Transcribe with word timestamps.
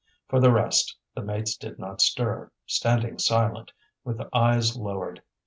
For 0.27 0.39
the 0.39 0.51
rest, 0.51 0.97
the 1.13 1.21
mates 1.21 1.55
did 1.55 1.77
not 1.77 2.01
stir, 2.01 2.51
standing 2.65 3.19
silent, 3.19 3.71
with 4.03 4.19
eyes 4.33 4.75
lowered. 4.75 5.21